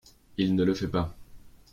[0.39, 1.15] Il ne le fait pas.